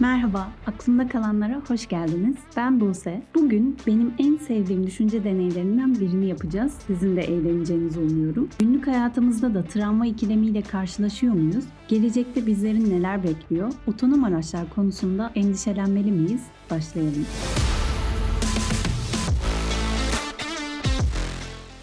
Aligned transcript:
Merhaba, 0.00 0.48
aklımda 0.66 1.08
kalanlara 1.08 1.62
hoş 1.68 1.88
geldiniz. 1.88 2.36
Ben 2.56 2.80
Buse. 2.80 3.22
Bugün 3.34 3.76
benim 3.86 4.14
en 4.18 4.36
sevdiğim 4.36 4.86
düşünce 4.86 5.24
deneylerinden 5.24 5.94
birini 5.94 6.26
yapacağız. 6.26 6.72
Sizin 6.86 7.16
de 7.16 7.20
eğleneceğinizi 7.20 7.98
umuyorum. 8.00 8.48
Günlük 8.58 8.86
hayatımızda 8.86 9.54
da 9.54 9.64
travma 9.64 10.06
ikilemiyle 10.06 10.62
karşılaşıyor 10.62 11.34
muyuz? 11.34 11.64
Gelecekte 11.88 12.46
bizlerin 12.46 12.90
neler 12.90 13.22
bekliyor? 13.22 13.72
Otonom 13.86 14.24
araçlar 14.24 14.70
konusunda 14.74 15.32
endişelenmeli 15.34 16.12
miyiz? 16.12 16.42
Başlayalım. 16.70 17.26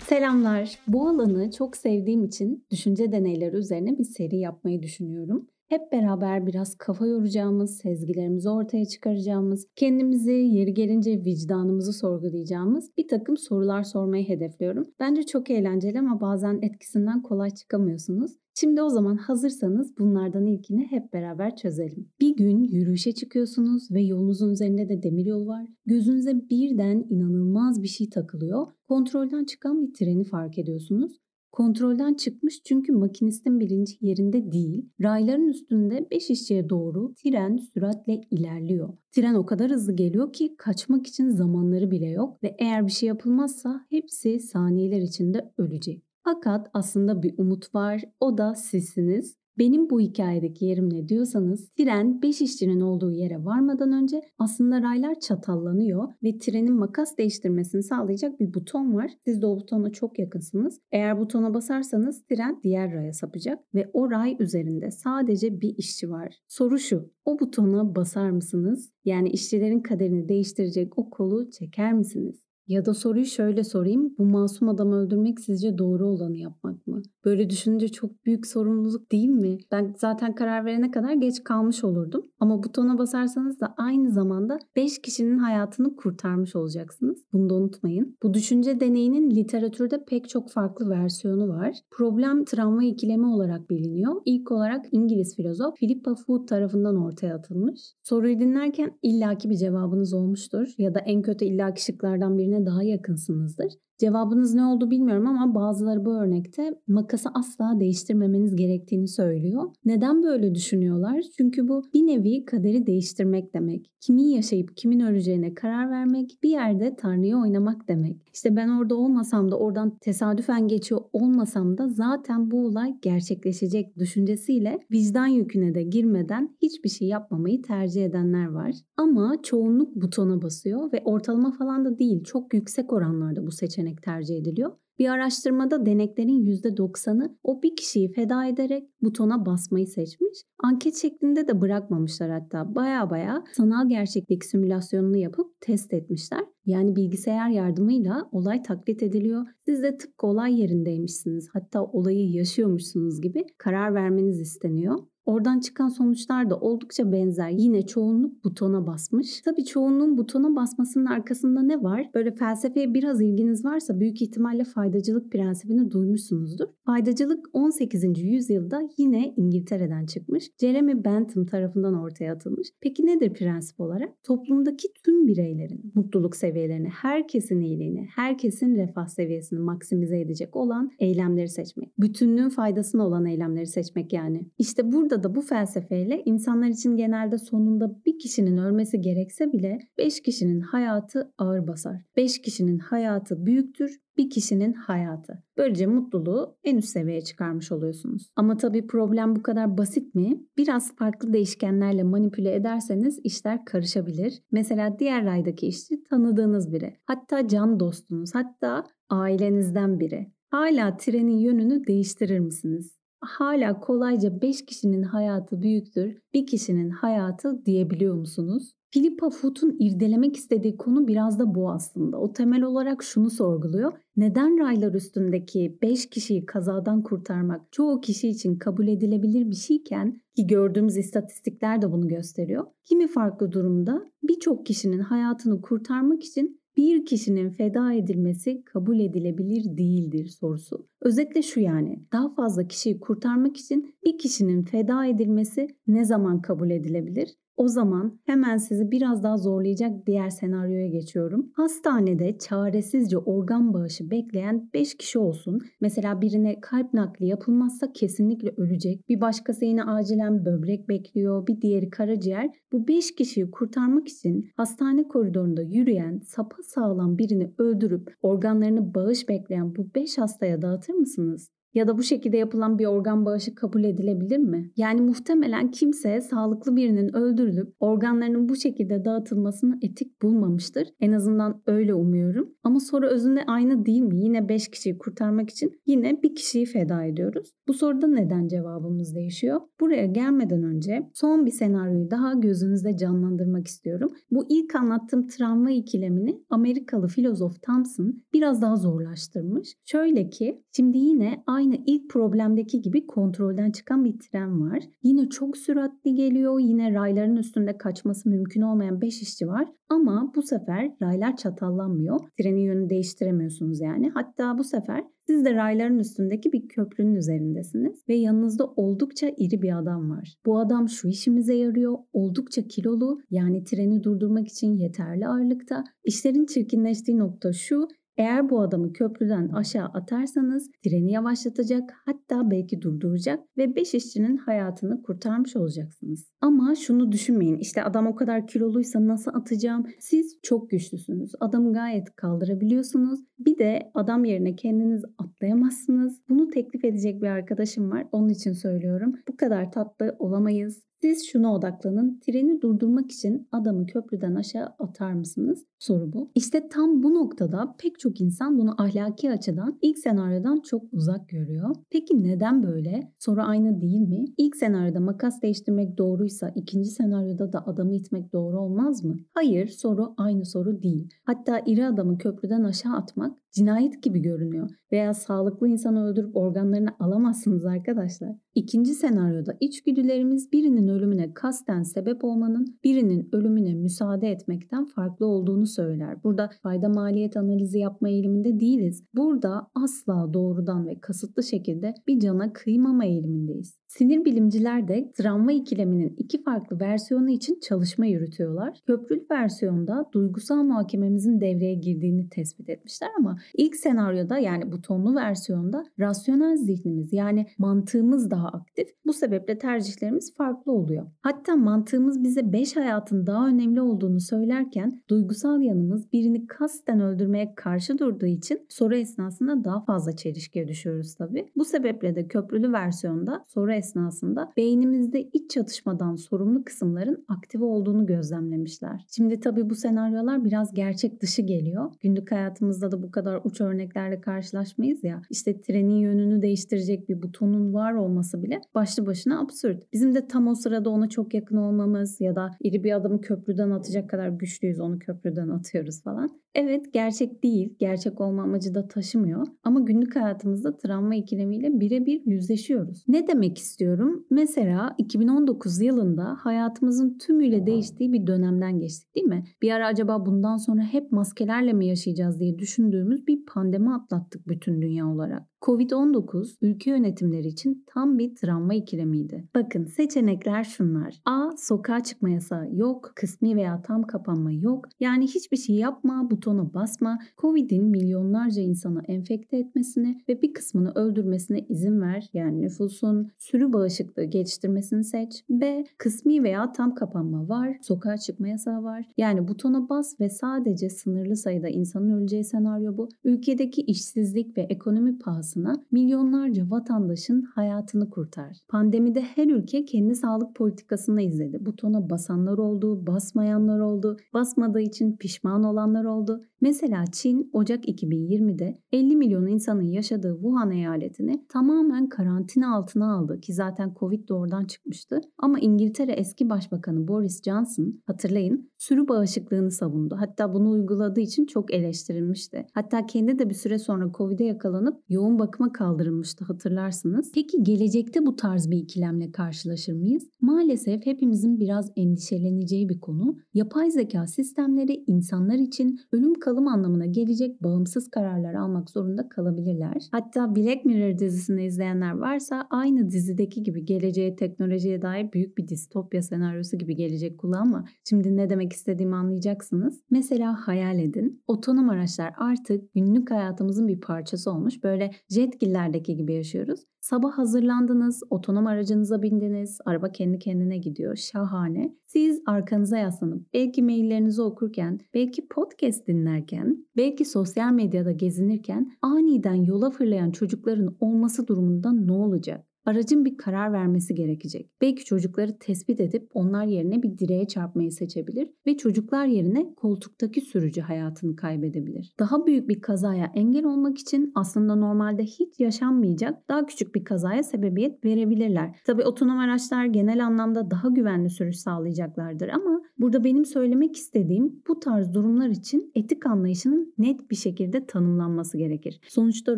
Selamlar. 0.07 0.79
Bu 0.87 1.07
alanı 1.07 1.51
çok 1.51 1.77
sevdiğim 1.77 2.23
için 2.23 2.65
düşünce 2.71 3.11
deneyleri 3.11 3.55
üzerine 3.55 3.97
bir 3.97 4.03
seri 4.03 4.37
yapmayı 4.37 4.83
düşünüyorum 4.83 5.47
hep 5.67 5.91
beraber 5.91 6.47
biraz 6.47 6.75
kafa 6.75 7.07
yoracağımız, 7.07 7.77
sezgilerimizi 7.77 8.49
ortaya 8.49 8.85
çıkaracağımız, 8.85 9.67
kendimizi 9.75 10.31
yeri 10.31 10.73
gelince 10.73 11.11
vicdanımızı 11.25 11.93
sorgulayacağımız 11.93 12.91
bir 12.97 13.07
takım 13.07 13.37
sorular 13.37 13.83
sormayı 13.83 14.27
hedefliyorum. 14.27 14.87
Bence 14.99 15.23
çok 15.23 15.49
eğlenceli 15.49 15.99
ama 15.99 16.21
bazen 16.21 16.59
etkisinden 16.61 17.21
kolay 17.21 17.49
çıkamıyorsunuz. 17.49 18.31
Şimdi 18.59 18.81
o 18.81 18.89
zaman 18.89 19.15
hazırsanız 19.15 19.97
bunlardan 19.97 20.45
ilkini 20.45 20.87
hep 20.89 21.13
beraber 21.13 21.55
çözelim. 21.55 22.09
Bir 22.21 22.35
gün 22.35 22.63
yürüyüşe 22.63 23.11
çıkıyorsunuz 23.11 23.91
ve 23.91 24.01
yolunuzun 24.01 24.51
üzerinde 24.51 24.89
de 24.89 25.03
demir 25.03 25.25
yol 25.25 25.47
var. 25.47 25.67
Gözünüze 25.85 26.49
birden 26.49 27.05
inanılmaz 27.09 27.83
bir 27.83 27.87
şey 27.87 28.09
takılıyor. 28.09 28.67
Kontrolden 28.87 29.45
çıkan 29.45 29.81
bir 29.81 29.93
treni 29.93 30.23
fark 30.23 30.57
ediyorsunuz 30.57 31.19
kontrolden 31.55 32.13
çıkmış 32.13 32.63
çünkü 32.63 32.91
makinistin 32.91 33.59
bilinci 33.59 33.97
yerinde 34.01 34.51
değil. 34.51 34.89
Rayların 35.01 35.47
üstünde 35.47 36.07
5 36.11 36.29
işçiye 36.29 36.69
doğru 36.69 37.13
tren 37.13 37.57
süratle 37.57 38.21
ilerliyor. 38.31 38.93
Tren 39.11 39.33
o 39.33 39.45
kadar 39.45 39.71
hızlı 39.71 39.95
geliyor 39.95 40.33
ki 40.33 40.55
kaçmak 40.57 41.07
için 41.07 41.29
zamanları 41.29 41.91
bile 41.91 42.09
yok 42.09 42.43
ve 42.43 42.55
eğer 42.59 42.87
bir 42.87 42.91
şey 42.91 43.07
yapılmazsa 43.07 43.85
hepsi 43.89 44.39
saniyeler 44.39 45.01
içinde 45.01 45.51
ölecek. 45.57 46.03
Fakat 46.23 46.69
aslında 46.73 47.23
bir 47.23 47.33
umut 47.37 47.75
var. 47.75 48.01
O 48.19 48.37
da 48.37 48.55
sizsiniz. 48.55 49.37
Benim 49.57 49.89
bu 49.89 49.99
hikayedeki 49.99 50.65
yerim 50.65 50.93
ne 50.93 51.07
diyorsanız 51.07 51.69
tren 51.69 52.21
5 52.21 52.41
işçinin 52.41 52.79
olduğu 52.79 53.11
yere 53.11 53.45
varmadan 53.45 53.91
önce 53.91 54.21
aslında 54.39 54.81
raylar 54.81 55.19
çatallanıyor 55.19 56.13
ve 56.23 56.37
trenin 56.37 56.73
makas 56.73 57.17
değiştirmesini 57.17 57.83
sağlayacak 57.83 58.39
bir 58.39 58.53
buton 58.53 58.95
var. 58.95 59.11
Siz 59.25 59.41
de 59.41 59.45
o 59.45 59.57
butona 59.57 59.89
çok 59.89 60.19
yakınsınız. 60.19 60.79
Eğer 60.91 61.19
butona 61.19 61.53
basarsanız 61.53 62.23
tren 62.25 62.59
diğer 62.63 62.93
raya 62.93 63.13
sapacak 63.13 63.59
ve 63.75 63.89
o 63.93 64.11
ray 64.11 64.35
üzerinde 64.39 64.91
sadece 64.91 65.61
bir 65.61 65.77
işçi 65.77 66.09
var. 66.09 66.35
Soru 66.47 66.79
şu. 66.79 67.11
O 67.25 67.39
butona 67.39 67.95
basar 67.95 68.29
mısınız? 68.29 68.91
Yani 69.05 69.29
işçilerin 69.29 69.79
kaderini 69.79 70.29
değiştirecek 70.29 70.97
o 70.97 71.09
kolu 71.09 71.49
çeker 71.49 71.93
misiniz? 71.93 72.44
Ya 72.67 72.85
da 72.85 72.93
soruyu 72.93 73.25
şöyle 73.25 73.63
sorayım. 73.63 74.15
Bu 74.17 74.25
masum 74.25 74.69
adamı 74.69 74.95
öldürmek 74.95 75.39
sizce 75.39 75.77
doğru 75.77 76.07
olanı 76.07 76.37
yapmak 76.37 76.87
mı? 76.87 77.01
Böyle 77.25 77.49
düşününce 77.49 77.87
çok 77.87 78.25
büyük 78.25 78.47
sorumluluk 78.47 79.11
değil 79.11 79.29
mi? 79.29 79.57
Ben 79.71 79.93
zaten 79.97 80.35
karar 80.35 80.65
verene 80.65 80.91
kadar 80.91 81.13
geç 81.13 81.43
kalmış 81.43 81.83
olurdum. 81.83 82.25
Ama 82.39 82.63
butona 82.63 82.97
basarsanız 82.97 83.59
da 83.59 83.73
aynı 83.77 84.11
zamanda 84.11 84.59
5 84.75 85.01
kişinin 85.01 85.37
hayatını 85.37 85.95
kurtarmış 85.95 86.55
olacaksınız. 86.55 87.23
Bunu 87.33 87.49
da 87.49 87.53
unutmayın. 87.53 88.17
Bu 88.23 88.33
düşünce 88.33 88.79
deneyinin 88.79 89.31
literatürde 89.31 90.05
pek 90.05 90.29
çok 90.29 90.49
farklı 90.49 90.89
versiyonu 90.89 91.47
var. 91.47 91.79
Problem 91.91 92.45
travma 92.45 92.83
ikilemi 92.83 93.25
olarak 93.25 93.69
biliniyor. 93.69 94.21
İlk 94.25 94.51
olarak 94.51 94.85
İngiliz 94.91 95.35
filozof 95.35 95.75
Philippa 95.75 96.15
Foot 96.15 96.47
tarafından 96.47 96.95
ortaya 96.95 97.35
atılmış. 97.35 97.79
Soruyu 98.03 98.39
dinlerken 98.39 98.91
illaki 99.01 99.49
bir 99.49 99.55
cevabınız 99.55 100.13
olmuştur 100.13 100.67
ya 100.77 100.93
da 100.93 100.99
en 100.99 101.21
kötü 101.21 101.45
illaki 101.45 101.83
şıklardan 101.83 102.37
birine 102.37 102.54
birbirine 102.55 102.65
daha 102.65 102.83
yakınsınızdır. 102.83 103.73
Cevabınız 103.97 104.53
ne 104.53 104.65
oldu 104.65 104.91
bilmiyorum 104.91 105.27
ama 105.27 105.55
bazıları 105.55 106.05
bu 106.05 106.13
örnekte 106.13 106.75
makası 106.87 107.29
asla 107.33 107.79
değiştirmemeniz 107.79 108.55
gerektiğini 108.55 109.07
söylüyor. 109.07 109.63
Neden 109.85 110.23
böyle 110.23 110.55
düşünüyorlar? 110.55 111.21
Çünkü 111.37 111.67
bu 111.67 111.83
bir 111.93 112.07
nevi 112.07 112.45
kaderi 112.45 112.87
değiştirmek 112.87 113.53
demek. 113.53 113.91
Kimin 114.01 114.27
yaşayıp 114.27 114.77
kimin 114.77 114.99
öleceğine 114.99 115.53
karar 115.53 115.89
vermek, 115.89 116.37
bir 116.43 116.49
yerde 116.49 116.95
Tanrı'yı 116.95 117.37
oynamak 117.37 117.87
demek. 117.87 118.17
İşte 118.33 118.55
ben 118.55 118.69
orada 118.69 118.95
olmasam 118.95 119.51
da 119.51 119.59
oradan 119.59 119.97
tesadüfen 120.01 120.67
geçiyor 120.67 121.01
olmasam 121.13 121.77
da 121.77 121.87
zaten 121.89 122.51
bu 122.51 122.65
olay 122.65 122.97
gerçekleşecek 123.01 123.97
düşüncesiyle 123.97 124.79
vicdan 124.91 125.27
yüküne 125.27 125.75
de 125.75 125.83
girmeden 125.83 126.55
hiçbir 126.61 126.89
şey 126.89 127.07
yapmamayı 127.07 127.61
tercih 127.61 128.05
edenler 128.05 128.45
var. 128.45 128.71
Ama 128.97 129.35
çoğunluk 129.43 129.95
butona 129.95 130.41
basıyor 130.41 130.91
ve 130.93 131.01
ortalama 131.05 131.51
falan 131.51 131.85
da 131.85 131.99
değil 131.99 132.23
çok 132.23 132.53
yüksek 132.53 132.93
oranlarda 132.93 133.45
bu 133.47 133.51
seçenek 133.51 133.84
seçenek 133.85 134.03
tercih 134.03 134.37
ediliyor. 134.37 134.71
Bir 134.99 135.09
araştırmada 135.09 135.85
deneklerin 135.85 136.45
%90'ı 136.45 137.37
o 137.43 137.61
bir 137.61 137.75
kişiyi 137.75 138.11
feda 138.11 138.45
ederek 138.45 138.83
butona 139.01 139.45
basmayı 139.45 139.87
seçmiş. 139.87 140.41
Anket 140.63 140.95
şeklinde 140.95 141.47
de 141.47 141.61
bırakmamışlar 141.61 142.31
hatta. 142.31 142.75
Baya 142.75 143.09
baya 143.09 143.43
sanal 143.53 143.89
gerçeklik 143.89 144.45
simülasyonunu 144.45 145.17
yapıp 145.17 145.61
test 145.61 145.93
etmişler. 145.93 146.39
Yani 146.65 146.95
bilgisayar 146.95 147.49
yardımıyla 147.49 148.29
olay 148.31 148.63
taklit 148.63 149.03
ediliyor. 149.03 149.45
Siz 149.65 149.83
de 149.83 149.97
tıpkı 149.97 150.27
olay 150.27 150.61
yerindeymişsiniz. 150.61 151.49
Hatta 151.53 151.83
olayı 151.83 152.31
yaşıyormuşsunuz 152.31 153.21
gibi 153.21 153.45
karar 153.57 153.93
vermeniz 153.93 154.41
isteniyor. 154.41 154.99
Oradan 155.25 155.59
çıkan 155.59 155.87
sonuçlar 155.87 156.49
da 156.49 156.59
oldukça 156.59 157.11
benzer. 157.11 157.49
Yine 157.49 157.85
çoğunluk 157.85 158.43
butona 158.45 158.87
basmış. 158.87 159.41
Tabii 159.41 159.65
çoğunluğun 159.65 160.17
butona 160.17 160.55
basmasının 160.55 161.05
arkasında 161.05 161.61
ne 161.61 161.83
var? 161.83 162.09
Böyle 162.13 162.31
felsefeye 162.31 162.93
biraz 162.93 163.21
ilginiz 163.21 163.65
varsa 163.65 163.99
büyük 163.99 164.21
ihtimalle 164.21 164.63
faydacılık 164.63 165.31
prensibini 165.31 165.91
duymuşsunuzdur. 165.91 166.65
Faydacılık 166.85 167.45
18. 167.53 168.03
yüzyılda 168.21 168.81
yine 168.97 169.33
İngiltere'den 169.37 170.05
çıkmış. 170.05 170.51
Jeremy 170.61 171.03
Bentham 171.03 171.45
tarafından 171.45 171.93
ortaya 171.93 172.33
atılmış. 172.33 172.67
Peki 172.81 173.05
nedir 173.05 173.33
prensip 173.33 173.79
olarak? 173.79 174.23
Toplumdaki 174.23 174.87
tüm 175.03 175.27
bireylerin 175.27 175.91
mutluluk 175.95 176.35
seviyelerini, 176.35 176.87
herkesin 176.87 177.59
iyiliğini, 177.59 178.07
herkesin 178.15 178.75
refah 178.75 179.07
seviyesini 179.07 179.59
maksimize 179.59 180.19
edecek 180.19 180.55
olan 180.55 180.91
eylemleri 180.99 181.49
seçmek. 181.49 181.99
Bütünlüğün 181.99 182.49
faydasına 182.49 183.07
olan 183.07 183.25
eylemleri 183.25 183.67
seçmek 183.67 184.13
yani. 184.13 184.45
İşte 184.57 184.91
burada 184.91 185.14
Burada 185.15 185.29
da 185.29 185.35
bu 185.35 185.41
felsefeyle 185.41 186.21
insanlar 186.25 186.67
için 186.67 186.95
genelde 186.95 187.37
sonunda 187.37 188.05
bir 188.05 188.19
kişinin 188.19 188.57
ölmesi 188.57 189.01
gerekse 189.01 189.51
bile 189.51 189.77
5 189.97 190.21
kişinin 190.21 190.59
hayatı 190.59 191.33
ağır 191.37 191.67
basar. 191.67 192.01
5 192.17 192.41
kişinin 192.41 192.79
hayatı 192.79 193.45
büyüktür, 193.45 193.99
bir 194.17 194.29
kişinin 194.29 194.73
hayatı. 194.73 195.43
Böylece 195.57 195.87
mutluluğu 195.87 196.57
en 196.63 196.77
üst 196.77 196.87
seviyeye 196.87 197.21
çıkarmış 197.21 197.71
oluyorsunuz. 197.71 198.31
Ama 198.35 198.57
tabii 198.57 198.87
problem 198.87 199.35
bu 199.35 199.43
kadar 199.43 199.77
basit 199.77 200.15
mi? 200.15 200.41
Biraz 200.57 200.95
farklı 200.95 201.33
değişkenlerle 201.33 202.03
manipüle 202.03 202.55
ederseniz 202.55 203.19
işler 203.23 203.65
karışabilir. 203.65 204.41
Mesela 204.51 204.99
diğer 204.99 205.25
raydaki 205.25 205.67
işçi 205.67 206.03
tanıdığınız 206.03 206.71
biri. 206.71 206.97
Hatta 207.05 207.47
can 207.47 207.79
dostunuz, 207.79 208.35
hatta 208.35 208.83
ailenizden 209.09 209.99
biri. 209.99 210.31
Hala 210.49 210.97
trenin 210.97 211.37
yönünü 211.37 211.87
değiştirir 211.87 212.39
misiniz? 212.39 213.04
Hala 213.21 213.79
kolayca 213.79 214.41
5 214.41 214.65
kişinin 214.65 215.03
hayatı 215.03 215.61
büyüktür, 215.61 216.17
bir 216.33 216.45
kişinin 216.45 216.89
hayatı 216.89 217.65
diyebiliyor 217.65 218.15
musunuz? 218.15 218.75
Philippa 218.95 219.29
Foot'un 219.29 219.75
irdelemek 219.79 220.35
istediği 220.37 220.77
konu 220.77 221.07
biraz 221.07 221.39
da 221.39 221.55
bu 221.55 221.71
aslında. 221.71 222.17
O 222.17 222.33
temel 222.33 222.63
olarak 222.63 223.03
şunu 223.03 223.29
sorguluyor. 223.29 223.93
Neden 224.17 224.59
raylar 224.59 224.93
üstündeki 224.93 225.77
5 225.81 226.09
kişiyi 226.09 226.45
kazadan 226.45 227.03
kurtarmak 227.03 227.61
çoğu 227.71 228.01
kişi 228.01 228.27
için 228.27 228.55
kabul 228.55 228.87
edilebilir 228.87 229.49
bir 229.49 229.55
şeyken 229.55 230.21
ki 230.35 230.47
gördüğümüz 230.47 230.97
istatistikler 230.97 231.81
de 231.81 231.91
bunu 231.91 232.07
gösteriyor. 232.07 232.65
Kimi 232.83 233.07
farklı 233.07 233.51
durumda 233.51 234.05
birçok 234.23 234.65
kişinin 234.65 234.99
hayatını 234.99 235.61
kurtarmak 235.61 236.23
için 236.23 236.61
bir 236.77 237.05
kişinin 237.05 237.49
feda 237.49 237.93
edilmesi 237.93 238.63
kabul 238.65 238.99
edilebilir 238.99 239.77
değildir 239.77 240.25
sorusu. 240.27 240.87
Özetle 241.01 241.41
şu 241.41 241.59
yani 241.59 242.03
daha 242.11 242.29
fazla 242.33 242.67
kişiyi 242.67 242.99
kurtarmak 242.99 243.57
için 243.57 243.95
bir 244.05 244.17
kişinin 244.17 244.63
feda 244.63 245.05
edilmesi 245.05 245.67
ne 245.87 246.05
zaman 246.05 246.41
kabul 246.41 246.69
edilebilir? 246.69 247.35
O 247.57 247.67
zaman 247.67 248.19
hemen 248.25 248.57
sizi 248.57 248.91
biraz 248.91 249.23
daha 249.23 249.37
zorlayacak 249.37 249.91
diğer 250.07 250.29
senaryoya 250.29 250.87
geçiyorum. 250.87 251.51
Hastanede 251.53 252.37
çaresizce 252.37 253.17
organ 253.17 253.73
bağışı 253.73 254.11
bekleyen 254.11 254.69
5 254.73 254.97
kişi 254.97 255.19
olsun. 255.19 255.59
Mesela 255.81 256.21
birine 256.21 256.59
kalp 256.61 256.93
nakli 256.93 257.27
yapılmazsa 257.27 257.91
kesinlikle 257.93 258.53
ölecek. 258.57 259.09
Bir 259.09 259.21
başkası 259.21 259.65
yine 259.65 259.83
acilen 259.83 260.45
böbrek 260.45 260.89
bekliyor. 260.89 261.47
Bir 261.47 261.61
diğeri 261.61 261.89
karaciğer. 261.89 262.49
Bu 262.71 262.87
5 262.87 263.15
kişiyi 263.15 263.51
kurtarmak 263.51 264.07
için 264.07 264.49
hastane 264.57 265.07
koridorunda 265.07 265.61
yürüyen 265.61 266.19
sapa 266.19 266.57
sağlam 266.63 267.17
birini 267.17 267.53
öldürüp 267.57 268.15
organlarını 268.21 268.95
bağış 268.95 269.29
bekleyen 269.29 269.75
bu 269.75 269.95
5 269.95 270.17
hastaya 270.17 270.61
dağıtır 270.61 270.93
mısınız? 270.93 271.54
Ya 271.75 271.87
da 271.87 271.97
bu 271.97 272.03
şekilde 272.03 272.37
yapılan 272.37 272.79
bir 272.79 272.85
organ 272.85 273.25
bağışı 273.25 273.55
kabul 273.55 273.83
edilebilir 273.83 274.37
mi? 274.37 274.71
Yani 274.77 275.01
muhtemelen 275.01 275.71
kimse 275.71 276.21
sağlıklı 276.21 276.75
birinin 276.75 277.15
öldürülüp 277.15 277.73
organlarının 277.79 278.49
bu 278.49 278.55
şekilde 278.55 279.05
dağıtılmasını 279.05 279.79
etik 279.81 280.21
bulmamıştır. 280.21 280.87
En 280.99 281.11
azından 281.11 281.61
öyle 281.67 281.93
umuyorum. 281.93 282.49
Ama 282.63 282.79
soru 282.79 283.07
özünde 283.07 283.43
aynı 283.47 283.85
değil 283.85 284.01
mi? 284.01 284.17
Yine 284.17 284.49
5 284.49 284.67
kişiyi 284.67 284.97
kurtarmak 284.97 285.49
için 285.49 285.71
yine 285.85 286.23
bir 286.23 286.35
kişiyi 286.35 286.65
feda 286.65 287.03
ediyoruz. 287.03 287.51
Bu 287.67 287.73
soruda 287.73 288.07
neden 288.07 288.47
cevabımız 288.47 289.15
değişiyor? 289.15 289.61
Buraya 289.79 290.05
gelmeden 290.05 290.63
önce 290.63 291.09
son 291.13 291.45
bir 291.45 291.51
senaryoyu 291.51 292.11
daha 292.11 292.33
gözünüzde 292.33 292.97
canlandırmak 292.97 293.67
istiyorum. 293.67 294.11
Bu 294.31 294.45
ilk 294.49 294.75
anlattığım 294.75 295.27
travma 295.27 295.71
ikilemini 295.71 296.41
Amerikalı 296.49 297.07
filozof 297.07 297.61
Thompson 297.61 298.23
biraz 298.33 298.61
daha 298.61 298.75
zorlaştırmış. 298.75 299.75
Şöyle 299.85 300.29
ki 300.29 300.63
şimdi 300.75 300.97
yine 300.97 301.43
aynı 301.47 301.64
ilk 301.71 302.09
problemdeki 302.09 302.81
gibi 302.81 303.07
kontrolden 303.07 303.71
çıkan 303.71 304.05
bir 304.05 304.19
tren 304.19 304.61
var. 304.61 304.83
Yine 305.03 305.29
çok 305.29 305.57
süratli 305.57 306.15
geliyor. 306.15 306.59
Yine 306.59 306.93
rayların 306.93 307.35
üstünde 307.35 307.77
kaçması 307.77 308.29
mümkün 308.29 308.61
olmayan 308.61 309.01
5 309.01 309.21
işçi 309.21 309.47
var. 309.47 309.67
Ama 309.89 310.31
bu 310.35 310.41
sefer 310.41 310.91
raylar 311.01 311.37
çatallanmıyor. 311.37 312.19
Trenin 312.39 312.61
yönünü 312.61 312.89
değiştiremiyorsunuz 312.89 313.81
yani. 313.81 314.09
Hatta 314.09 314.57
bu 314.57 314.63
sefer 314.63 315.03
siz 315.27 315.45
de 315.45 315.53
rayların 315.53 315.99
üstündeki 315.99 316.53
bir 316.53 316.67
köprünün 316.67 317.15
üzerindesiniz 317.15 318.03
ve 318.09 318.15
yanınızda 318.15 318.65
oldukça 318.65 319.27
iri 319.37 319.61
bir 319.61 319.77
adam 319.77 320.09
var. 320.09 320.35
Bu 320.45 320.59
adam 320.59 320.89
şu 320.89 321.07
işimize 321.07 321.55
yarıyor, 321.55 321.97
oldukça 322.13 322.61
kilolu 322.61 323.19
yani 323.29 323.63
treni 323.63 324.03
durdurmak 324.03 324.47
için 324.47 324.73
yeterli 324.73 325.27
ağırlıkta. 325.27 325.83
İşlerin 326.05 326.45
çirkinleştiği 326.45 327.17
nokta 327.17 327.53
şu, 327.53 327.87
eğer 328.17 328.49
bu 328.49 328.61
adamı 328.61 328.93
köprüden 328.93 329.49
aşağı 329.49 329.85
atarsanız 329.85 330.69
treni 330.83 331.11
yavaşlatacak 331.11 331.93
hatta 332.05 332.51
belki 332.51 332.81
durduracak 332.81 333.39
ve 333.57 333.75
5 333.75 333.93
işçinin 333.93 334.37
hayatını 334.37 335.01
kurtarmış 335.01 335.55
olacaksınız. 335.55 336.31
Ama 336.41 336.75
şunu 336.75 337.11
düşünmeyin 337.11 337.57
işte 337.57 337.83
adam 337.83 338.07
o 338.07 338.15
kadar 338.15 338.47
kiloluysa 338.47 339.07
nasıl 339.07 339.31
atacağım? 339.33 339.85
Siz 339.99 340.39
çok 340.43 340.69
güçlüsünüz. 340.69 341.31
Adamı 341.39 341.73
gayet 341.73 342.15
kaldırabiliyorsunuz. 342.15 343.19
Bir 343.39 343.57
de 343.57 343.91
adam 343.93 344.25
yerine 344.25 344.55
kendiniz 344.55 345.03
atlayamazsınız. 345.17 346.21
Bunu 346.29 346.49
teklif 346.49 346.85
edecek 346.85 347.21
bir 347.21 347.27
arkadaşım 347.27 347.91
var. 347.91 348.07
Onun 348.11 348.29
için 348.29 348.53
söylüyorum. 348.53 349.13
Bu 349.27 349.37
kadar 349.37 349.71
tatlı 349.71 350.15
olamayız. 350.19 350.83
Siz 351.01 351.27
şuna 351.27 351.53
odaklanın. 351.55 352.19
Treni 352.25 352.61
durdurmak 352.61 353.11
için 353.11 353.47
adamı 353.51 353.85
köprüden 353.85 354.35
aşağı 354.35 354.65
atar 354.79 355.13
mısınız? 355.13 355.65
Soru 355.79 356.13
bu. 356.13 356.31
İşte 356.35 356.67
tam 356.67 357.03
bu 357.03 357.13
noktada 357.13 357.75
pek 357.79 357.99
çok 357.99 358.21
insan 358.21 358.57
bunu 358.57 358.81
ahlaki 358.81 359.31
açıdan 359.31 359.79
ilk 359.81 359.99
senaryodan 359.99 360.59
çok 360.59 360.83
uzak 360.91 361.29
görüyor. 361.29 361.75
Peki 361.89 362.23
neden 362.23 362.63
böyle? 362.63 363.11
Soru 363.19 363.41
aynı 363.41 363.81
değil 363.81 363.99
mi? 363.99 364.25
İlk 364.37 364.55
senaryoda 364.55 364.99
makas 364.99 365.41
değiştirmek 365.41 365.97
doğruysa 365.97 366.51
ikinci 366.55 366.89
senaryoda 366.89 367.53
da 367.53 367.65
adamı 367.65 367.95
itmek 367.95 368.33
doğru 368.33 368.59
olmaz 368.59 369.03
mı? 369.03 369.15
Hayır, 369.33 369.67
soru 369.67 370.13
aynı 370.17 370.45
soru 370.45 370.81
değil. 370.81 371.09
Hatta 371.23 371.61
iri 371.65 371.85
adamı 371.85 372.17
köprüden 372.17 372.63
aşağı 372.63 372.95
atmak 372.95 373.37
cinayet 373.51 374.03
gibi 374.03 374.21
görünüyor 374.21 374.69
veya 374.91 375.13
sağlıklı 375.13 375.67
insanı 375.67 376.05
öldürüp 376.05 376.35
organlarını 376.35 376.89
alamazsınız 376.99 377.65
arkadaşlar. 377.65 378.44
İkinci 378.55 378.93
senaryoda 378.93 379.57
içgüdülerimiz 379.59 380.51
birinin 380.51 380.87
ölümüne 380.87 381.33
kasten 381.33 381.83
sebep 381.83 382.23
olmanın 382.23 382.77
birinin 382.83 383.29
ölümüne 383.31 383.73
müsaade 383.73 384.31
etmekten 384.31 384.85
farklı 384.85 385.25
olduğunu 385.25 385.67
söyler. 385.67 386.23
Burada 386.23 386.49
fayda 386.63 386.89
maliyet 386.89 387.37
analizi 387.37 387.79
yapma 387.79 388.09
eğiliminde 388.09 388.59
değiliz. 388.59 389.03
Burada 389.15 389.67
asla 389.75 390.33
doğrudan 390.33 390.87
ve 390.87 390.99
kasıtlı 390.99 391.43
şekilde 391.43 391.93
bir 392.07 392.19
cana 392.19 392.53
kıymama 392.53 393.05
eğilimindeyiz. 393.05 393.77
Sinir 393.87 394.25
bilimciler 394.25 394.87
de 394.87 395.11
travma 395.17 395.51
ikileminin 395.51 396.15
iki 396.17 396.43
farklı 396.43 396.79
versiyonu 396.79 397.29
için 397.29 397.59
çalışma 397.59 398.05
yürütüyorlar. 398.05 398.77
Köprülü 398.87 399.25
versiyonda 399.31 400.05
duygusal 400.13 400.63
muhakememizin 400.63 401.41
devreye 401.41 401.73
girdiğini 401.73 402.29
tespit 402.29 402.69
etmişler 402.69 403.09
ama 403.19 403.37
ilk 403.57 403.75
senaryoda 403.75 404.37
yani 404.37 404.71
butonlu 404.71 405.15
versiyonda 405.15 405.83
rasyonel 405.99 406.55
zihnimiz 406.57 407.13
yani 407.13 407.45
mantığımız 407.57 408.31
daha 408.31 408.44
aktif. 408.47 408.87
Bu 409.05 409.13
sebeple 409.13 409.57
tercihlerimiz 409.57 410.33
farklı 410.37 410.71
oluyor. 410.71 411.07
Hatta 411.21 411.55
mantığımız 411.55 412.23
bize 412.23 412.53
5 412.53 412.75
hayatın 412.75 413.27
daha 413.27 413.47
önemli 413.47 413.81
olduğunu 413.81 414.19
söylerken 414.19 415.01
duygusal 415.09 415.61
yanımız 415.61 416.13
birini 416.13 416.47
kasten 416.47 416.99
öldürmeye 416.99 417.55
karşı 417.55 417.97
durduğu 417.97 418.25
için 418.25 418.65
soru 418.69 418.95
esnasında 418.95 419.63
daha 419.63 419.85
fazla 419.85 420.15
çelişkiye 420.15 420.67
düşüyoruz 420.67 421.15
tabii. 421.15 421.45
Bu 421.55 421.65
sebeple 421.65 422.15
de 422.15 422.27
köprülü 422.27 422.73
versiyonda 422.73 423.43
soru 423.47 423.73
esnasında 423.73 424.51
beynimizde 424.57 425.21
iç 425.21 425.51
çatışmadan 425.51 426.15
sorumlu 426.15 426.63
kısımların 426.63 427.25
aktif 427.27 427.61
olduğunu 427.61 428.05
gözlemlemişler. 428.05 429.05
Şimdi 429.15 429.39
tabii 429.39 429.69
bu 429.69 429.75
senaryolar 429.75 430.45
biraz 430.45 430.73
gerçek 430.73 431.21
dışı 431.21 431.41
geliyor. 431.41 431.91
Günlük 432.01 432.31
hayatımızda 432.31 432.91
da 432.91 433.03
bu 433.03 433.11
kadar 433.11 433.41
uç 433.43 433.61
örneklerle 433.61 434.21
karşılaşmayız 434.21 435.03
ya. 435.03 435.21
İşte 435.29 435.61
trenin 435.61 435.95
yönünü 435.95 436.41
değiştirecek 436.41 437.09
bir 437.09 437.21
butonun 437.21 437.73
var 437.73 437.93
olması 437.93 438.34
bile 438.43 438.61
başlı 438.75 439.05
başına 439.05 439.41
absürt. 439.41 439.93
Bizim 439.93 440.15
de 440.15 440.27
tam 440.27 440.47
o 440.47 440.55
sırada 440.55 440.89
ona 440.89 441.09
çok 441.09 441.33
yakın 441.33 441.57
olmamız 441.57 442.21
ya 442.21 442.35
da 442.35 442.51
iri 442.59 442.83
bir 442.83 442.95
adamı 442.95 443.21
köprüden 443.21 443.71
atacak 443.71 444.09
kadar 444.09 444.29
güçlüyüz 444.29 444.79
onu 444.79 444.99
köprüden 444.99 445.49
atıyoruz 445.49 446.03
falan. 446.03 446.29
Evet 446.55 446.93
gerçek 446.93 447.43
değil, 447.43 447.75
gerçek 447.79 448.21
olma 448.21 448.43
amacı 448.43 448.75
da 448.75 448.87
taşımıyor 448.87 449.47
ama 449.63 449.79
günlük 449.79 450.15
hayatımızda 450.15 450.77
travma 450.77 451.15
ikilemiyle 451.15 451.79
birebir 451.79 452.21
yüzleşiyoruz. 452.25 453.03
Ne 453.07 453.27
demek 453.27 453.57
istiyorum? 453.57 454.25
Mesela 454.29 454.95
2019 454.97 455.81
yılında 455.81 456.37
hayatımızın 456.39 457.17
tümüyle 457.17 457.65
değiştiği 457.65 458.13
bir 458.13 458.27
dönemden 458.27 458.79
geçtik 458.79 459.15
değil 459.15 459.27
mi? 459.27 459.43
Bir 459.61 459.71
ara 459.71 459.87
acaba 459.87 460.25
bundan 460.25 460.57
sonra 460.57 460.81
hep 460.81 461.11
maskelerle 461.11 461.73
mi 461.73 461.87
yaşayacağız 461.87 462.39
diye 462.39 462.59
düşündüğümüz 462.59 463.27
bir 463.27 463.45
pandemi 463.45 463.93
atlattık 463.93 464.47
bütün 464.47 464.81
dünya 464.81 465.07
olarak. 465.07 465.54
Covid-19 465.65 466.57
ülke 466.61 466.89
yönetimleri 466.89 467.47
için 467.47 467.83
tam 467.87 468.17
bir 468.17 468.35
travma 468.35 468.73
ikilemiydi. 468.73 469.43
Bakın 469.55 469.85
seçenekler 469.85 470.63
şunlar. 470.63 471.21
A. 471.25 471.49
Sokağa 471.57 472.03
çıkma 472.03 472.29
yasağı 472.29 472.75
yok. 472.75 473.11
Kısmi 473.15 473.55
veya 473.55 473.81
tam 473.81 474.03
kapanma 474.03 474.51
yok. 474.51 474.85
Yani 474.99 475.27
hiçbir 475.27 475.57
şey 475.57 475.75
yapma, 475.75 476.31
butona 476.31 476.73
basma. 476.73 477.19
Covid'in 477.37 477.85
milyonlarca 477.85 478.61
insanı 478.61 479.01
enfekte 479.07 479.57
etmesine 479.57 480.17
ve 480.29 480.41
bir 480.41 480.53
kısmını 480.53 480.91
öldürmesine 480.95 481.65
izin 481.69 482.01
ver. 482.01 482.29
Yani 482.33 482.61
nüfusun 482.61 483.31
sürü 483.37 483.73
bağışıklığı 483.73 484.23
geliştirmesini 484.23 485.03
seç. 485.03 485.43
B. 485.49 485.83
Kısmi 485.97 486.43
veya 486.43 486.71
tam 486.71 486.95
kapanma 486.95 487.49
var. 487.49 487.77
Sokağa 487.81 488.17
çıkma 488.17 488.47
yasağı 488.47 488.83
var. 488.83 489.05
Yani 489.17 489.47
butona 489.47 489.89
bas 489.89 490.19
ve 490.19 490.29
sadece 490.29 490.89
sınırlı 490.89 491.35
sayıda 491.35 491.69
insanın 491.69 492.09
öleceği 492.09 492.43
senaryo 492.43 492.97
bu. 492.97 493.09
Ülkedeki 493.23 493.81
işsizlik 493.81 494.57
ve 494.57 494.61
ekonomi 494.61 495.19
pahası 495.19 495.54
pahasına 495.55 495.83
milyonlarca 495.91 496.69
vatandaşın 496.69 497.41
hayatını 497.41 498.09
kurtar. 498.09 498.57
Pandemide 498.69 499.21
her 499.21 499.47
ülke 499.47 499.85
kendi 499.85 500.15
sağlık 500.15 500.55
politikasını 500.55 501.21
izledi. 501.21 501.65
Butona 501.65 502.09
basanlar 502.09 502.57
oldu, 502.57 503.07
basmayanlar 503.07 503.79
oldu, 503.79 504.17
basmadığı 504.33 504.81
için 504.81 505.17
pişman 505.17 505.63
olanlar 505.63 506.05
oldu. 506.05 506.41
Mesela 506.61 507.03
Çin 507.11 507.49
Ocak 507.53 507.85
2020'de 507.85 508.79
50 508.91 509.15
milyon 509.15 509.47
insanın 509.47 509.81
yaşadığı 509.91 510.33
Wuhan 510.33 510.71
eyaletini 510.71 511.45
tamamen 511.49 512.09
karantina 512.09 512.75
altına 512.75 513.13
aldı 513.13 513.41
ki 513.41 513.53
zaten 513.53 513.93
Covid 513.99 514.29
de 514.29 514.33
oradan 514.33 514.65
çıkmıştı. 514.65 515.21
Ama 515.37 515.59
İngiltere 515.59 516.11
eski 516.11 516.49
başbakanı 516.49 517.07
Boris 517.07 517.43
Johnson 517.43 518.01
hatırlayın 518.07 518.69
sürü 518.77 519.07
bağışıklığını 519.07 519.71
savundu. 519.71 520.15
Hatta 520.19 520.53
bunu 520.53 520.69
uyguladığı 520.69 521.19
için 521.19 521.45
çok 521.45 521.73
eleştirilmişti. 521.73 522.67
Hatta 522.73 523.05
kendi 523.05 523.39
de 523.39 523.49
bir 523.49 523.55
süre 523.55 523.79
sonra 523.79 524.11
Covid'e 524.17 524.43
yakalanıp 524.43 525.03
yoğun 525.09 525.39
bakıma 525.47 525.71
kaldırılmıştı 525.71 526.45
hatırlarsınız. 526.45 527.31
Peki 527.35 527.63
gelecekte 527.63 528.25
bu 528.25 528.35
tarz 528.35 528.71
bir 528.71 528.77
ikilemle 528.77 529.31
karşılaşır 529.31 529.93
mıyız? 529.93 530.23
Maalesef 530.41 531.05
hepimizin 531.05 531.59
biraz 531.59 531.91
endişeleneceği 531.95 532.89
bir 532.89 532.99
konu. 532.99 533.37
Yapay 533.53 533.91
zeka 533.91 534.27
sistemleri 534.27 535.03
insanlar 535.07 535.55
için 535.55 535.99
ölüm 536.11 536.33
kalım 536.33 536.67
anlamına 536.67 537.05
gelecek 537.05 537.63
bağımsız 537.63 538.09
kararlar 538.09 538.53
almak 538.53 538.89
zorunda 538.89 539.29
kalabilirler. 539.29 540.07
Hatta 540.11 540.55
Black 540.55 540.85
Mirror 540.85 541.19
dizisini 541.19 541.65
izleyenler 541.65 542.11
varsa 542.11 542.67
aynı 542.69 543.09
dizideki 543.09 543.63
gibi 543.63 543.85
geleceğe 543.85 544.35
teknolojiye 544.35 545.01
dair 545.01 545.31
büyük 545.31 545.57
bir 545.57 545.67
distopya 545.67 546.21
senaryosu 546.21 546.77
gibi 546.77 546.95
gelecek 546.95 547.37
kulağa 547.39 547.59
ama 547.59 547.85
şimdi 548.09 548.37
ne 548.37 548.49
demek 548.49 548.73
istediğimi 548.73 549.15
anlayacaksınız. 549.15 550.01
Mesela 550.09 550.67
hayal 550.67 550.99
edin. 550.99 551.43
Otonom 551.47 551.89
araçlar 551.89 552.33
artık 552.37 552.93
günlük 552.93 553.31
hayatımızın 553.31 553.87
bir 553.87 554.01
parçası 554.01 554.51
olmuş. 554.51 554.83
Böyle 554.83 555.11
jetgillerdeki 555.29 556.15
gibi 556.15 556.33
yaşıyoruz. 556.33 556.79
Sabah 557.01 557.31
hazırlandınız, 557.31 558.23
otonom 558.29 558.67
aracınıza 558.67 559.21
bindiniz, 559.21 559.77
araba 559.85 560.11
kendi 560.11 560.39
kendine 560.39 560.77
gidiyor. 560.77 561.15
Şahane. 561.15 561.95
Siz 562.05 562.41
arkanıza 562.45 562.97
yaslanıp 562.97 563.53
belki 563.53 563.83
maillerinizi 563.83 564.41
okurken, 564.41 564.99
belki 565.13 565.47
podcast 565.47 566.07
dinlerken, 566.07 566.85
belki 566.97 567.25
sosyal 567.25 567.71
medyada 567.71 568.11
gezinirken 568.11 568.91
aniden 569.01 569.63
yola 569.63 569.91
fırlayan 569.91 570.31
çocukların 570.31 570.97
olması 570.99 571.47
durumunda 571.47 571.91
ne 571.91 572.11
olacak? 572.11 572.74
Aracın 572.85 573.25
bir 573.25 573.37
karar 573.37 573.73
vermesi 573.73 574.15
gerekecek. 574.15 574.71
Belki 574.81 575.05
çocukları 575.05 575.57
tespit 575.59 575.99
edip 575.99 576.29
onlar 576.33 576.65
yerine 576.65 577.03
bir 577.03 577.17
direğe 577.17 577.47
çarpmayı 577.47 577.91
seçebilir 577.91 578.49
ve 578.67 578.77
çocuklar 578.77 579.25
yerine 579.25 579.73
koltuktaki 579.75 580.41
sürücü 580.41 580.81
hayatını 580.81 581.35
kaybedebilir. 581.35 582.13
Daha 582.19 582.45
büyük 582.45 582.69
bir 582.69 582.81
kazaya 582.81 583.31
engel 583.35 583.65
olmak 583.65 583.97
için 583.97 584.31
aslında 584.35 584.75
normalde 584.75 585.23
hiç 585.23 585.59
yaşanmayacak 585.59 586.49
daha 586.49 586.65
küçük 586.65 586.95
bir 586.95 587.03
kazaya 587.03 587.43
sebebiyet 587.43 588.05
verebilirler. 588.05 588.75
Tabi 588.85 589.03
otonom 589.03 589.37
araçlar 589.37 589.85
genel 589.85 590.25
anlamda 590.25 590.71
daha 590.71 590.89
güvenli 590.89 591.29
sürüş 591.29 591.57
sağlayacaklardır 591.57 592.49
ama 592.49 592.81
burada 592.99 593.23
benim 593.23 593.45
söylemek 593.45 593.95
istediğim 593.95 594.63
bu 594.67 594.79
tarz 594.79 595.13
durumlar 595.13 595.49
için 595.49 595.91
etik 595.95 596.25
anlayışının 596.25 596.93
net 596.97 597.31
bir 597.31 597.35
şekilde 597.35 597.85
tanımlanması 597.85 598.57
gerekir. 598.57 598.99
Sonuçta 599.07 599.57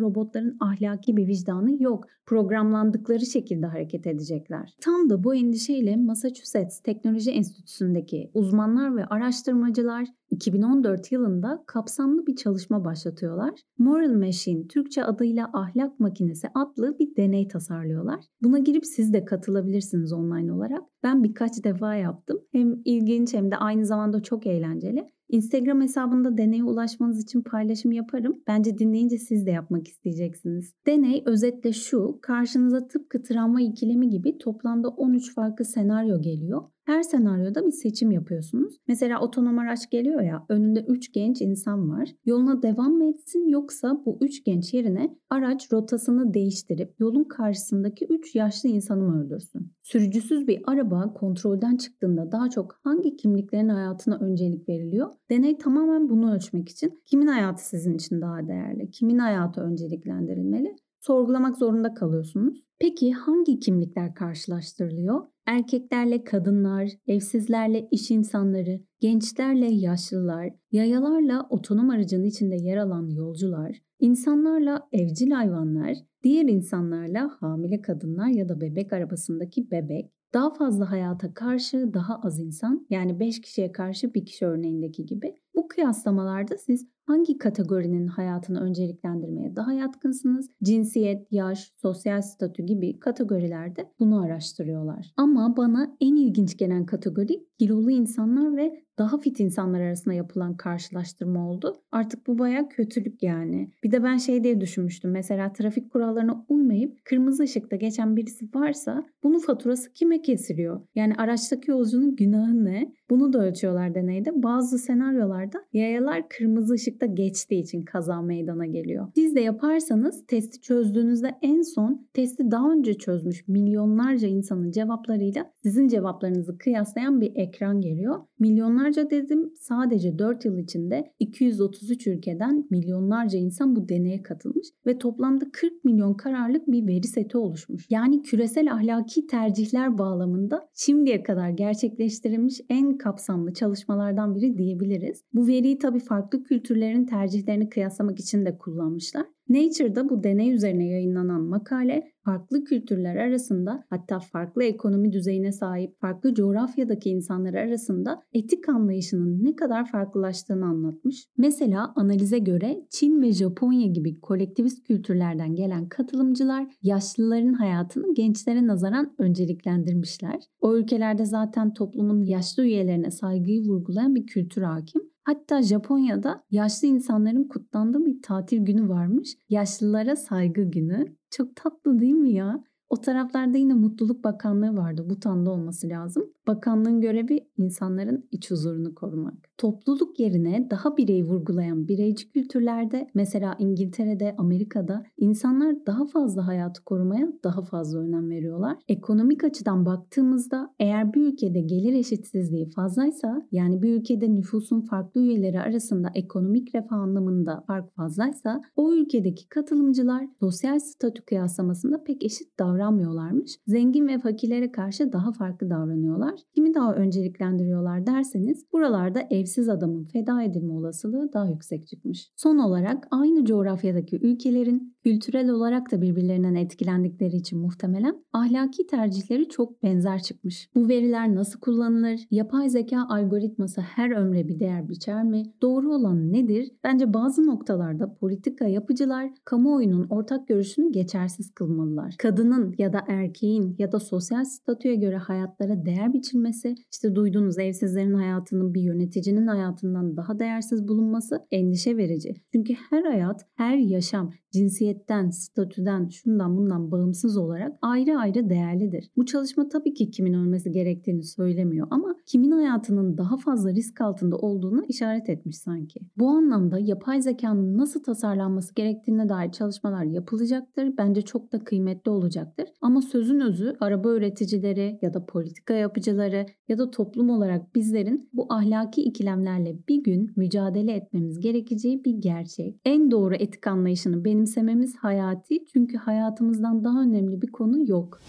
robotların 0.00 0.56
ahlaki 0.60 1.16
bir 1.16 1.26
vicdanı 1.26 1.82
yok. 1.82 2.04
Programlandıkları 2.26 3.17
oldukları 3.18 3.26
şekilde 3.26 3.66
hareket 3.66 4.06
edecekler. 4.06 4.74
Tam 4.80 5.10
da 5.10 5.24
bu 5.24 5.34
endişeyle 5.34 5.96
Massachusetts 5.96 6.80
Teknoloji 6.80 7.30
Enstitüsü'ndeki 7.30 8.30
uzmanlar 8.34 8.96
ve 8.96 9.04
araştırmacılar 9.04 10.06
2014 10.30 11.12
yılında 11.12 11.64
kapsamlı 11.66 12.26
bir 12.26 12.36
çalışma 12.36 12.84
başlatıyorlar. 12.84 13.50
Moral 13.78 14.12
Machine, 14.12 14.66
Türkçe 14.66 15.04
adıyla 15.04 15.50
ahlak 15.52 16.00
makinesi 16.00 16.48
adlı 16.54 16.98
bir 16.98 17.16
deney 17.16 17.48
tasarlıyorlar. 17.48 18.24
Buna 18.42 18.58
girip 18.58 18.86
siz 18.86 19.12
de 19.12 19.24
katılabilirsiniz 19.24 20.12
online 20.12 20.52
olarak. 20.52 20.82
Ben 21.02 21.24
birkaç 21.24 21.64
defa 21.64 21.94
yaptım. 21.94 22.40
Hem 22.52 22.82
ilginç 22.84 23.34
hem 23.34 23.50
de 23.50 23.56
aynı 23.56 23.86
zamanda 23.86 24.22
çok 24.22 24.46
eğlenceli. 24.46 25.08
Instagram 25.28 25.80
hesabında 25.80 26.38
deneye 26.38 26.64
ulaşmanız 26.64 27.22
için 27.22 27.42
paylaşım 27.42 27.92
yaparım. 27.92 28.42
Bence 28.46 28.78
dinleyince 28.78 29.18
siz 29.18 29.46
de 29.46 29.50
yapmak 29.50 29.88
isteyeceksiniz. 29.88 30.74
Deney 30.86 31.22
özetle 31.26 31.72
şu, 31.72 32.18
karşınıza 32.22 32.88
tıpkı 32.88 33.22
travma 33.22 33.60
ikilemi 33.60 34.10
gibi 34.10 34.38
toplamda 34.38 34.88
13 34.88 35.34
farklı 35.34 35.64
senaryo 35.64 36.20
geliyor. 36.22 36.62
Her 36.88 37.02
senaryoda 37.02 37.66
bir 37.66 37.72
seçim 37.72 38.10
yapıyorsunuz. 38.10 38.76
Mesela 38.88 39.20
otonom 39.20 39.58
araç 39.58 39.90
geliyor 39.90 40.20
ya 40.22 40.46
önünde 40.48 40.80
3 40.80 41.12
genç 41.12 41.40
insan 41.40 41.90
var. 41.90 42.08
Yoluna 42.24 42.62
devam 42.62 42.92
mı 42.92 43.10
etsin 43.10 43.48
yoksa 43.48 44.02
bu 44.06 44.18
3 44.20 44.44
genç 44.44 44.74
yerine 44.74 45.16
araç 45.30 45.72
rotasını 45.72 46.34
değiştirip 46.34 46.94
yolun 46.98 47.24
karşısındaki 47.24 48.06
3 48.10 48.34
yaşlı 48.34 48.68
insanı 48.68 49.02
mı 49.02 49.24
öldürsün? 49.24 49.72
Sürücüsüz 49.82 50.46
bir 50.46 50.60
araba 50.66 51.12
kontrolden 51.14 51.76
çıktığında 51.76 52.32
daha 52.32 52.50
çok 52.50 52.80
hangi 52.84 53.16
kimliklerin 53.16 53.68
hayatına 53.68 54.18
öncelik 54.18 54.68
veriliyor? 54.68 55.08
Deney 55.30 55.58
tamamen 55.58 56.08
bunu 56.08 56.34
ölçmek 56.34 56.68
için 56.68 57.00
kimin 57.06 57.26
hayatı 57.26 57.68
sizin 57.68 57.94
için 57.94 58.20
daha 58.20 58.48
değerli? 58.48 58.90
Kimin 58.90 59.18
hayatı 59.18 59.60
önceliklendirilmeli? 59.60 60.76
sorgulamak 61.00 61.56
zorunda 61.56 61.94
kalıyorsunuz. 61.94 62.67
Peki 62.80 63.12
hangi 63.12 63.60
kimlikler 63.60 64.14
karşılaştırılıyor? 64.14 65.26
Erkeklerle 65.46 66.24
kadınlar, 66.24 66.90
evsizlerle 67.06 67.88
iş 67.90 68.10
insanları, 68.10 68.80
gençlerle 69.00 69.66
yaşlılar, 69.66 70.54
yayalarla 70.72 71.46
otonom 71.50 71.90
aracın 71.90 72.24
içinde 72.24 72.56
yer 72.56 72.76
alan 72.76 73.08
yolcular, 73.08 73.82
insanlarla 74.00 74.88
evcil 74.92 75.30
hayvanlar, 75.30 75.96
diğer 76.22 76.44
insanlarla 76.44 77.30
hamile 77.40 77.82
kadınlar 77.82 78.28
ya 78.28 78.48
da 78.48 78.60
bebek 78.60 78.92
arabasındaki 78.92 79.70
bebek, 79.70 80.10
daha 80.34 80.54
fazla 80.54 80.90
hayata 80.90 81.34
karşı 81.34 81.94
daha 81.94 82.20
az 82.22 82.40
insan 82.40 82.86
yani 82.90 83.20
5 83.20 83.40
kişiye 83.40 83.72
karşı 83.72 84.14
1 84.14 84.26
kişi 84.26 84.46
örneğindeki 84.46 85.06
gibi 85.06 85.34
bu 85.58 85.68
kıyaslamalarda 85.68 86.58
siz 86.58 86.86
hangi 87.06 87.38
kategorinin 87.38 88.06
hayatını 88.06 88.60
önceliklendirmeye 88.60 89.56
daha 89.56 89.72
yatkınsınız? 89.72 90.48
Cinsiyet, 90.62 91.32
yaş, 91.32 91.72
sosyal 91.76 92.22
statü 92.22 92.62
gibi 92.62 92.98
kategorilerde 92.98 93.92
bunu 94.00 94.22
araştırıyorlar. 94.22 95.12
Ama 95.16 95.56
bana 95.56 95.96
en 96.00 96.16
ilginç 96.16 96.56
gelen 96.56 96.86
kategori 96.86 97.46
kilolu 97.58 97.90
insanlar 97.90 98.56
ve 98.56 98.84
daha 98.98 99.18
fit 99.18 99.40
insanlar 99.40 99.80
arasında 99.80 100.14
yapılan 100.14 100.56
karşılaştırma 100.56 101.50
oldu. 101.50 101.76
Artık 101.92 102.26
bu 102.26 102.38
baya 102.38 102.68
kötülük 102.68 103.22
yani. 103.22 103.70
Bir 103.84 103.92
de 103.92 104.02
ben 104.02 104.16
şey 104.16 104.44
diye 104.44 104.60
düşünmüştüm. 104.60 105.10
Mesela 105.10 105.52
trafik 105.52 105.90
kurallarına 105.90 106.44
uymayıp 106.48 107.04
kırmızı 107.04 107.42
ışıkta 107.42 107.76
geçen 107.76 108.16
birisi 108.16 108.48
varsa 108.54 109.04
bunun 109.22 109.38
faturası 109.38 109.92
kime 109.92 110.22
kesiliyor? 110.22 110.80
Yani 110.94 111.14
araçtaki 111.14 111.70
yolcunun 111.70 112.16
günahı 112.16 112.64
ne? 112.64 112.92
Bunu 113.10 113.32
da 113.32 113.38
ölçüyorlar 113.38 113.94
deneyde. 113.94 114.42
Bazı 114.42 114.78
senaryolarda 114.78 115.58
yayalar 115.72 116.28
kırmızı 116.28 116.74
ışıkta 116.74 117.06
geçtiği 117.06 117.62
için 117.62 117.82
kaza 117.82 118.22
meydana 118.22 118.66
geliyor. 118.66 119.08
Siz 119.14 119.34
de 119.34 119.40
yaparsanız 119.40 120.26
testi 120.26 120.60
çözdüğünüzde 120.60 121.34
en 121.42 121.62
son 121.62 122.08
testi 122.14 122.50
daha 122.50 122.72
önce 122.72 122.94
çözmüş 122.94 123.48
milyonlarca 123.48 124.28
insanın 124.28 124.70
cevaplarıyla 124.70 125.50
sizin 125.62 125.88
cevaplarınızı 125.88 126.58
kıyaslayan 126.58 127.20
bir 127.20 127.32
ekran 127.34 127.80
geliyor. 127.80 128.20
Milyonlarca 128.38 129.10
dedim 129.10 129.52
sadece 129.60 130.18
4 130.18 130.44
yıl 130.44 130.58
içinde 130.58 131.12
233 131.18 132.06
ülkeden 132.06 132.66
milyonlarca 132.70 133.38
insan 133.38 133.76
bu 133.76 133.88
deneye 133.88 134.22
katılmış 134.22 134.68
ve 134.86 134.98
toplamda 134.98 135.44
40 135.52 135.84
milyon 135.84 136.14
kararlık 136.14 136.68
bir 136.68 136.86
veri 136.86 137.06
seti 137.06 137.38
oluşmuş. 137.38 137.86
Yani 137.90 138.22
küresel 138.22 138.72
ahlaki 138.72 139.26
tercihler 139.26 139.98
bağlamında 139.98 140.68
şimdiye 140.74 141.22
kadar 141.22 141.50
gerçekleştirilmiş 141.50 142.60
en 142.68 142.97
kapsamlı 142.98 143.54
çalışmalardan 143.54 144.34
biri 144.34 144.58
diyebiliriz. 144.58 145.24
Bu 145.34 145.46
veriyi 145.46 145.78
tabii 145.78 146.00
farklı 146.00 146.42
kültürlerin 146.44 147.06
tercihlerini 147.06 147.68
kıyaslamak 147.68 148.20
için 148.20 148.46
de 148.46 148.58
kullanmışlar. 148.58 149.26
Nature'da 149.48 150.08
bu 150.08 150.24
deney 150.24 150.52
üzerine 150.52 150.88
yayınlanan 150.88 151.42
makale 151.42 152.12
farklı 152.24 152.64
kültürler 152.64 153.16
arasında 153.16 153.84
hatta 153.90 154.18
farklı 154.18 154.64
ekonomi 154.64 155.12
düzeyine 155.12 155.52
sahip 155.52 156.00
farklı 156.00 156.34
coğrafyadaki 156.34 157.10
insanlar 157.10 157.54
arasında 157.54 158.22
etik 158.32 158.68
anlayışının 158.68 159.44
ne 159.44 159.56
kadar 159.56 159.90
farklılaştığını 159.90 160.66
anlatmış. 160.66 161.26
Mesela 161.38 161.92
analize 161.96 162.38
göre 162.38 162.86
Çin 162.90 163.22
ve 163.22 163.32
Japonya 163.32 163.86
gibi 163.86 164.20
kolektivist 164.20 164.86
kültürlerden 164.86 165.54
gelen 165.54 165.88
katılımcılar 165.88 166.66
yaşlıların 166.82 167.52
hayatını 167.52 168.14
gençlere 168.14 168.66
nazaran 168.66 169.14
önceliklendirmişler. 169.18 170.40
O 170.60 170.76
ülkelerde 170.76 171.24
zaten 171.24 171.74
toplumun 171.74 172.24
yaşlı 172.24 172.64
üyelerine 172.64 173.10
saygıyı 173.10 173.62
vurgulayan 173.62 174.14
bir 174.14 174.26
kültür 174.26 174.62
hakim. 174.62 175.02
Hatta 175.28 175.62
Japonya'da 175.62 176.44
yaşlı 176.50 176.88
insanların 176.88 177.44
kutlandığı 177.44 178.06
bir 178.06 178.22
tatil 178.22 178.58
günü 178.58 178.88
varmış. 178.88 179.36
Yaşlılara 179.48 180.16
saygı 180.16 180.62
günü. 180.62 181.16
Çok 181.30 181.56
tatlı 181.56 181.98
değil 181.98 182.14
mi 182.14 182.32
ya? 182.32 182.64
O 182.88 183.00
taraflarda 183.00 183.58
yine 183.58 183.74
Mutluluk 183.74 184.24
Bakanlığı 184.24 184.76
vardı. 184.76 185.10
Butan'da 185.10 185.50
olması 185.50 185.88
lazım. 185.88 186.32
Bakanlığın 186.48 187.00
görevi 187.00 187.48
insanların 187.56 188.28
iç 188.30 188.50
huzurunu 188.50 188.94
korumak. 188.94 189.34
Topluluk 189.58 190.20
yerine 190.20 190.68
daha 190.70 190.96
bireyi 190.96 191.24
vurgulayan 191.24 191.88
bireyci 191.88 192.32
kültürlerde 192.32 193.08
mesela 193.14 193.56
İngiltere'de, 193.58 194.34
Amerika'da 194.38 195.04
insanlar 195.18 195.86
daha 195.86 196.06
fazla 196.06 196.46
hayatı 196.46 196.84
korumaya 196.84 197.28
daha 197.44 197.62
fazla 197.62 197.98
önem 197.98 198.30
veriyorlar. 198.30 198.76
Ekonomik 198.88 199.44
açıdan 199.44 199.86
baktığımızda 199.86 200.74
eğer 200.78 201.14
bir 201.14 201.32
ülkede 201.32 201.60
gelir 201.60 201.92
eşitsizliği 201.92 202.70
fazlaysa 202.70 203.46
yani 203.52 203.82
bir 203.82 204.00
ülkede 204.00 204.34
nüfusun 204.34 204.80
farklı 204.80 205.20
üyeleri 205.20 205.60
arasında 205.60 206.08
ekonomik 206.14 206.74
refah 206.74 206.96
anlamında 206.96 207.64
fark 207.66 207.94
fazlaysa 207.94 208.60
o 208.76 208.92
ülkedeki 208.92 209.48
katılımcılar 209.48 210.28
sosyal 210.40 210.78
statü 210.78 211.22
kıyaslamasında 211.22 212.04
pek 212.04 212.24
eşit 212.24 212.58
davranmıyorlarmış. 212.58 213.58
Zengin 213.66 214.08
ve 214.08 214.18
fakirlere 214.18 214.72
karşı 214.72 215.12
daha 215.12 215.32
farklı 215.32 215.70
davranıyorlar 215.70 216.37
kimi 216.54 216.74
daha 216.74 216.94
önceliklendiriyorlar 216.94 218.06
derseniz 218.06 218.64
buralarda 218.72 219.20
evsiz 219.30 219.68
adamın 219.68 220.04
feda 220.04 220.42
edilme 220.42 220.72
olasılığı 220.72 221.32
daha 221.32 221.48
yüksek 221.48 221.86
çıkmış. 221.86 222.30
Son 222.36 222.58
olarak 222.58 223.08
aynı 223.10 223.44
coğrafyadaki 223.44 224.16
ülkelerin 224.16 224.96
kültürel 225.04 225.50
olarak 225.50 225.92
da 225.92 226.02
birbirlerinden 226.02 226.54
etkilendikleri 226.54 227.36
için 227.36 227.58
muhtemelen 227.58 228.24
ahlaki 228.32 228.86
tercihleri 228.86 229.48
çok 229.48 229.82
benzer 229.82 230.22
çıkmış. 230.22 230.70
Bu 230.74 230.88
veriler 230.88 231.34
nasıl 231.34 231.60
kullanılır? 231.60 232.20
Yapay 232.30 232.68
zeka 232.68 233.06
algoritması 233.08 233.80
her 233.80 234.10
ömre 234.10 234.48
bir 234.48 234.60
değer 234.60 234.88
biçer 234.88 235.24
mi? 235.24 235.42
Doğru 235.62 235.94
olan 235.94 236.32
nedir? 236.32 236.70
Bence 236.84 237.14
bazı 237.14 237.46
noktalarda 237.46 238.14
politika 238.14 238.66
yapıcılar 238.66 239.30
kamuoyunun 239.44 240.06
ortak 240.10 240.48
görüşünü 240.48 240.92
geçersiz 240.92 241.50
kılmalılar. 241.50 242.14
Kadının 242.18 242.74
ya 242.78 242.92
da 242.92 243.04
erkeğin 243.08 243.74
ya 243.78 243.92
da 243.92 244.00
sosyal 244.00 244.44
statüye 244.44 244.94
göre 244.94 245.16
hayatlara 245.16 245.84
değer 245.84 246.12
biçer 246.12 246.27
geçilmesi, 246.28 246.74
işte 246.92 247.14
duyduğunuz 247.14 247.58
evsizlerin 247.58 248.14
hayatının 248.14 248.74
bir 248.74 248.82
yöneticinin 248.82 249.46
hayatından 249.46 250.16
daha 250.16 250.38
değersiz 250.38 250.88
bulunması 250.88 251.46
endişe 251.50 251.96
verici. 251.96 252.34
Çünkü 252.52 252.74
her 252.90 253.02
hayat, 253.02 253.46
her 253.54 253.76
yaşam 253.76 254.32
cinsiyetten, 254.52 255.30
statüden, 255.30 256.08
şundan 256.08 256.56
bundan 256.56 256.90
bağımsız 256.90 257.36
olarak 257.36 257.72
ayrı 257.82 258.18
ayrı 258.18 258.50
değerlidir. 258.50 259.10
Bu 259.16 259.26
çalışma 259.26 259.68
tabii 259.68 259.94
ki 259.94 260.10
kimin 260.10 260.32
ölmesi 260.32 260.72
gerektiğini 260.72 261.24
söylemiyor 261.24 261.86
ama 261.90 262.14
kimin 262.26 262.50
hayatının 262.50 263.18
daha 263.18 263.36
fazla 263.36 263.70
risk 263.70 264.00
altında 264.00 264.36
olduğuna 264.36 264.82
işaret 264.88 265.28
etmiş 265.28 265.58
sanki. 265.58 266.00
Bu 266.16 266.28
anlamda 266.28 266.78
yapay 266.78 267.22
zekanın 267.22 267.78
nasıl 267.78 268.02
tasarlanması 268.02 268.74
gerektiğine 268.74 269.28
dair 269.28 269.52
çalışmalar 269.52 270.04
yapılacaktır. 270.04 270.92
Bence 270.98 271.22
çok 271.22 271.52
da 271.52 271.58
kıymetli 271.58 272.10
olacaktır. 272.10 272.68
Ama 272.80 273.02
sözün 273.02 273.40
özü 273.40 273.76
araba 273.80 274.14
üreticileri 274.14 274.98
ya 275.02 275.14
da 275.14 275.26
politika 275.26 275.74
yapıcıları 275.74 276.46
ya 276.68 276.78
da 276.78 276.90
toplum 276.90 277.30
olarak 277.30 277.74
bizlerin 277.74 278.28
bu 278.32 278.46
ahlaki 278.48 279.02
ikilemlerle 279.02 279.78
bir 279.88 280.02
gün 280.02 280.32
mücadele 280.36 280.92
etmemiz 280.92 281.40
gerekeceği 281.40 282.04
bir 282.04 282.14
gerçek. 282.14 282.76
En 282.84 283.10
doğru 283.10 283.34
etik 283.34 283.66
anlayışını 283.66 284.24
benimsememiz 284.38 284.96
hayati 284.96 285.64
çünkü 285.72 285.96
hayatımızdan 285.96 286.84
daha 286.84 287.02
önemli 287.02 287.42
bir 287.42 287.52
konu 287.52 287.90
yok. 287.90 288.20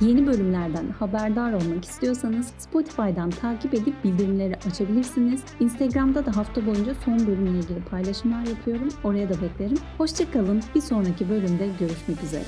Yeni 0.00 0.26
bölümlerden 0.26 0.88
haberdar 0.88 1.52
olmak 1.52 1.84
istiyorsanız 1.84 2.46
Spotify'dan 2.58 3.30
takip 3.30 3.74
edip 3.74 4.04
bildirimleri 4.04 4.56
açabilirsiniz. 4.56 5.42
Instagram'da 5.60 6.26
da 6.26 6.36
hafta 6.36 6.66
boyunca 6.66 6.94
son 6.94 7.18
bölümle 7.18 7.58
ilgili 7.58 7.84
paylaşımlar 7.90 8.46
yapıyorum. 8.46 8.88
Oraya 9.04 9.28
da 9.28 9.42
beklerim. 9.42 9.78
Hoşçakalın. 9.98 10.62
Bir 10.74 10.80
sonraki 10.80 11.30
bölümde 11.30 11.68
görüşmek 11.80 12.22
üzere. 12.22 12.44